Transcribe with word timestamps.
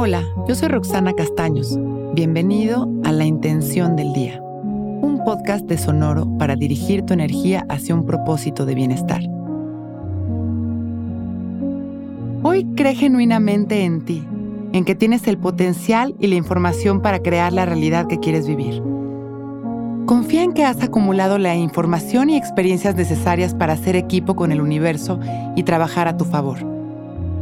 Hola, 0.00 0.22
yo 0.46 0.54
soy 0.54 0.68
Roxana 0.68 1.12
Castaños. 1.12 1.76
Bienvenido 2.14 2.88
a 3.02 3.10
La 3.10 3.24
Intención 3.24 3.96
del 3.96 4.12
Día, 4.12 4.40
un 4.40 5.22
podcast 5.26 5.64
de 5.64 5.76
Sonoro 5.76 6.38
para 6.38 6.54
dirigir 6.54 7.02
tu 7.02 7.14
energía 7.14 7.66
hacia 7.68 7.96
un 7.96 8.06
propósito 8.06 8.64
de 8.64 8.76
bienestar. 8.76 9.22
Hoy 12.44 12.64
cree 12.76 12.94
genuinamente 12.94 13.82
en 13.82 14.04
ti, 14.04 14.22
en 14.72 14.84
que 14.84 14.94
tienes 14.94 15.26
el 15.26 15.36
potencial 15.36 16.14
y 16.20 16.28
la 16.28 16.36
información 16.36 17.02
para 17.02 17.18
crear 17.18 17.52
la 17.52 17.66
realidad 17.66 18.06
que 18.06 18.20
quieres 18.20 18.46
vivir. 18.46 18.80
Confía 20.06 20.44
en 20.44 20.52
que 20.52 20.64
has 20.64 20.80
acumulado 20.80 21.38
la 21.38 21.56
información 21.56 22.30
y 22.30 22.36
experiencias 22.36 22.94
necesarias 22.94 23.52
para 23.52 23.72
hacer 23.72 23.96
equipo 23.96 24.36
con 24.36 24.52
el 24.52 24.60
universo 24.60 25.18
y 25.56 25.64
trabajar 25.64 26.06
a 26.06 26.16
tu 26.16 26.24
favor 26.24 26.77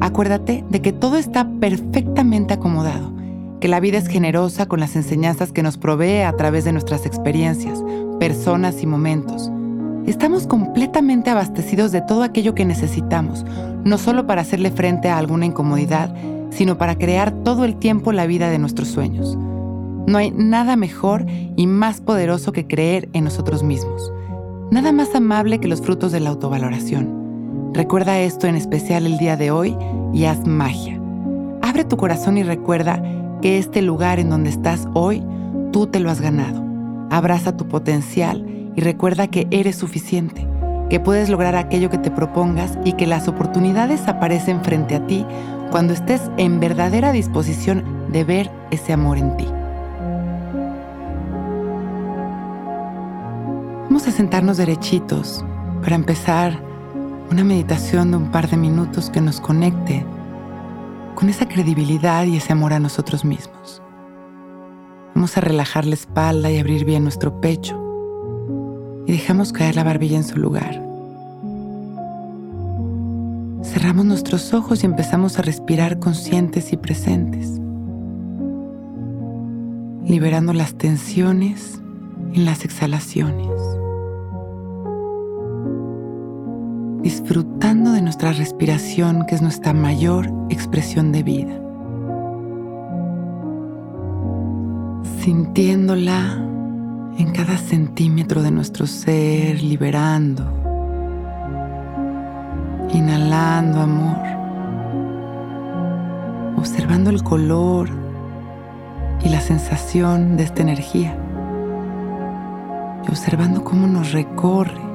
Acuérdate 0.00 0.64
de 0.68 0.80
que 0.80 0.92
todo 0.92 1.16
está 1.16 1.48
perfectamente 1.60 2.54
acomodado, 2.54 3.12
que 3.60 3.68
la 3.68 3.80
vida 3.80 3.98
es 3.98 4.06
generosa 4.06 4.66
con 4.66 4.78
las 4.78 4.94
enseñanzas 4.94 5.50
que 5.50 5.62
nos 5.62 5.76
provee 5.76 6.22
a 6.22 6.36
través 6.36 6.64
de 6.64 6.72
nuestras 6.72 7.04
experiencias, 7.04 7.82
personas 8.20 8.82
y 8.82 8.86
momentos. 8.86 9.50
Estamos 10.06 10.46
completamente 10.46 11.30
abastecidos 11.30 11.92
de 11.92 12.00
todo 12.00 12.22
aquello 12.22 12.54
que 12.54 12.64
necesitamos, 12.64 13.44
no 13.84 13.98
solo 13.98 14.26
para 14.26 14.42
hacerle 14.42 14.70
frente 14.70 15.08
a 15.08 15.18
alguna 15.18 15.46
incomodidad, 15.46 16.14
sino 16.50 16.78
para 16.78 16.96
crear 16.96 17.32
todo 17.42 17.64
el 17.64 17.76
tiempo 17.76 18.12
la 18.12 18.26
vida 18.26 18.50
de 18.50 18.58
nuestros 18.58 18.88
sueños. 18.88 19.36
No 20.06 20.16
hay 20.16 20.30
nada 20.30 20.76
mejor 20.76 21.26
y 21.56 21.66
más 21.66 22.00
poderoso 22.00 22.52
que 22.52 22.66
creer 22.66 23.08
en 23.12 23.24
nosotros 23.24 23.62
mismos. 23.62 24.10
Nada 24.70 24.92
más 24.92 25.14
amable 25.14 25.58
que 25.58 25.68
los 25.68 25.82
frutos 25.82 26.12
de 26.12 26.20
la 26.20 26.30
autovaloración. 26.30 27.27
Recuerda 27.72 28.18
esto 28.18 28.46
en 28.46 28.56
especial 28.56 29.06
el 29.06 29.18
día 29.18 29.36
de 29.36 29.50
hoy 29.50 29.76
y 30.12 30.24
haz 30.24 30.46
magia. 30.46 30.98
Abre 31.62 31.84
tu 31.84 31.96
corazón 31.96 32.38
y 32.38 32.42
recuerda 32.42 33.02
que 33.42 33.58
este 33.58 33.82
lugar 33.82 34.18
en 34.18 34.30
donde 34.30 34.50
estás 34.50 34.88
hoy, 34.94 35.22
tú 35.70 35.86
te 35.86 36.00
lo 36.00 36.10
has 36.10 36.20
ganado. 36.20 36.64
Abraza 37.10 37.56
tu 37.56 37.68
potencial 37.68 38.44
y 38.74 38.80
recuerda 38.80 39.28
que 39.28 39.46
eres 39.50 39.76
suficiente, 39.76 40.46
que 40.88 40.98
puedes 40.98 41.28
lograr 41.28 41.56
aquello 41.56 41.90
que 41.90 41.98
te 41.98 42.10
propongas 42.10 42.78
y 42.84 42.92
que 42.92 43.06
las 43.06 43.28
oportunidades 43.28 44.08
aparecen 44.08 44.62
frente 44.62 44.96
a 44.96 45.06
ti 45.06 45.26
cuando 45.70 45.92
estés 45.92 46.22
en 46.38 46.60
verdadera 46.60 47.12
disposición 47.12 47.84
de 48.10 48.24
ver 48.24 48.50
ese 48.70 48.92
amor 48.94 49.18
en 49.18 49.36
ti. 49.36 49.46
Vamos 53.84 54.06
a 54.08 54.10
sentarnos 54.10 54.56
derechitos 54.56 55.44
para 55.82 55.96
empezar 55.96 56.67
una 57.30 57.44
meditación 57.44 58.10
de 58.10 58.16
un 58.16 58.30
par 58.30 58.48
de 58.48 58.56
minutos 58.56 59.10
que 59.10 59.20
nos 59.20 59.40
conecte 59.40 60.04
con 61.14 61.28
esa 61.28 61.46
credibilidad 61.46 62.24
y 62.24 62.36
ese 62.36 62.52
amor 62.52 62.72
a 62.72 62.80
nosotros 62.80 63.24
mismos. 63.24 63.82
Vamos 65.14 65.36
a 65.36 65.40
relajar 65.40 65.84
la 65.84 65.94
espalda 65.94 66.50
y 66.50 66.58
abrir 66.58 66.84
bien 66.84 67.02
nuestro 67.02 67.40
pecho 67.40 67.76
y 69.06 69.12
dejamos 69.12 69.52
caer 69.52 69.76
la 69.76 69.84
barbilla 69.84 70.16
en 70.16 70.24
su 70.24 70.38
lugar. 70.38 70.82
Cerramos 73.62 74.06
nuestros 74.06 74.54
ojos 74.54 74.82
y 74.82 74.86
empezamos 74.86 75.38
a 75.38 75.42
respirar 75.42 75.98
conscientes 75.98 76.72
y 76.72 76.76
presentes, 76.76 77.60
liberando 80.04 80.54
las 80.54 80.74
tensiones 80.74 81.82
en 82.32 82.44
las 82.44 82.64
exhalaciones. 82.64 83.77
Disfrutando 87.02 87.92
de 87.92 88.02
nuestra 88.02 88.32
respiración, 88.32 89.24
que 89.26 89.34
es 89.34 89.42
nuestra 89.42 89.72
mayor 89.72 90.30
expresión 90.50 91.12
de 91.12 91.22
vida. 91.22 91.60
Sintiéndola 95.20 96.44
en 97.18 97.32
cada 97.32 97.56
centímetro 97.56 98.42
de 98.42 98.50
nuestro 98.50 98.86
ser, 98.86 99.62
liberando, 99.62 100.44
inhalando 102.92 103.80
amor, 103.80 104.16
observando 106.56 107.10
el 107.10 107.22
color 107.22 107.88
y 109.24 109.28
la 109.28 109.40
sensación 109.40 110.36
de 110.36 110.44
esta 110.44 110.62
energía 110.62 111.16
y 113.04 113.10
observando 113.10 113.64
cómo 113.64 113.86
nos 113.86 114.12
recorre 114.12 114.87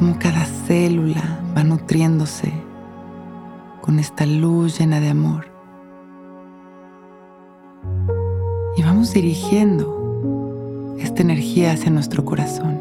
cómo 0.00 0.18
cada 0.18 0.46
célula 0.66 1.40
va 1.54 1.62
nutriéndose 1.62 2.50
con 3.82 3.98
esta 3.98 4.24
luz 4.24 4.78
llena 4.78 4.98
de 4.98 5.10
amor. 5.10 5.52
Y 8.78 8.82
vamos 8.82 9.12
dirigiendo 9.12 10.96
esta 10.98 11.20
energía 11.20 11.72
hacia 11.72 11.90
nuestro 11.90 12.24
corazón, 12.24 12.80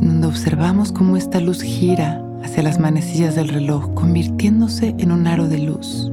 en 0.00 0.08
donde 0.08 0.26
observamos 0.26 0.90
cómo 0.90 1.16
esta 1.16 1.38
luz 1.38 1.62
gira 1.62 2.20
hacia 2.42 2.64
las 2.64 2.80
manecillas 2.80 3.36
del 3.36 3.48
reloj, 3.48 3.94
convirtiéndose 3.94 4.96
en 4.98 5.12
un 5.12 5.28
aro 5.28 5.46
de 5.46 5.58
luz. 5.58 6.10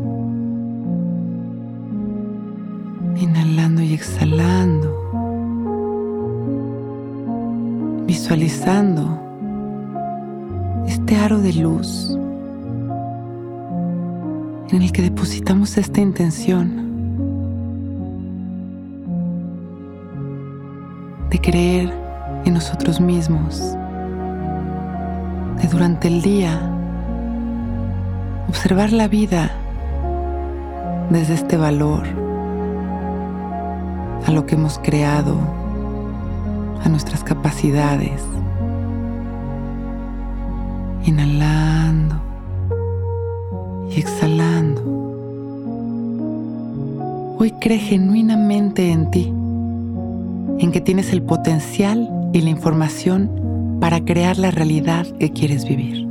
Inhalando 3.19 3.81
y 3.81 3.95
exhalando 3.95 4.98
visualizando 8.09 9.21
este 10.87 11.15
aro 11.15 11.37
de 11.37 11.53
luz 11.53 12.17
en 14.71 14.81
el 14.81 14.91
que 14.91 15.03
depositamos 15.03 15.77
esta 15.77 16.01
intención 16.01 16.89
de 21.29 21.39
creer 21.39 21.93
en 22.45 22.55
nosotros 22.55 22.99
mismos, 22.99 23.75
de 25.61 25.67
durante 25.67 26.07
el 26.07 26.23
día 26.23 26.59
observar 28.47 28.91
la 28.91 29.07
vida 29.07 29.51
desde 31.11 31.35
este 31.35 31.57
valor 31.57 32.07
a 34.25 34.31
lo 34.31 34.47
que 34.47 34.55
hemos 34.55 34.79
creado 34.79 35.58
a 36.83 36.89
nuestras 36.89 37.23
capacidades. 37.23 38.21
Inhalando 41.05 42.21
y 43.89 43.99
exhalando. 43.99 44.81
Hoy 47.37 47.51
cree 47.59 47.79
genuinamente 47.79 48.91
en 48.91 49.11
ti, 49.11 49.33
en 50.59 50.71
que 50.71 50.81
tienes 50.81 51.13
el 51.13 51.21
potencial 51.21 52.09
y 52.33 52.41
la 52.41 52.49
información 52.49 53.77
para 53.79 54.03
crear 54.03 54.37
la 54.37 54.51
realidad 54.51 55.07
que 55.19 55.31
quieres 55.31 55.65
vivir. 55.65 56.07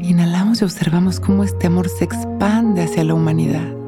Inhalamos 0.00 0.60
y 0.60 0.64
observamos 0.64 1.18
cómo 1.18 1.44
este 1.44 1.66
amor 1.66 1.88
se 1.88 2.04
expande 2.04 2.82
hacia 2.82 3.04
la 3.04 3.14
humanidad. 3.14 3.83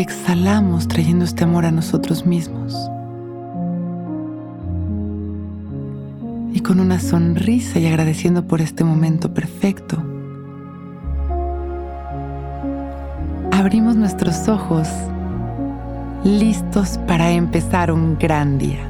Exhalamos 0.00 0.88
trayendo 0.88 1.24
este 1.24 1.44
amor 1.44 1.64
a 1.64 1.70
nosotros 1.70 2.26
mismos. 2.26 2.74
Y 6.52 6.60
con 6.60 6.80
una 6.80 6.98
sonrisa 6.98 7.78
y 7.78 7.86
agradeciendo 7.86 8.46
por 8.46 8.60
este 8.60 8.82
momento 8.84 9.32
perfecto, 9.32 10.02
abrimos 13.52 13.96
nuestros 13.96 14.48
ojos 14.48 14.88
listos 16.24 16.98
para 17.06 17.30
empezar 17.30 17.92
un 17.92 18.18
gran 18.18 18.58
día. 18.58 18.89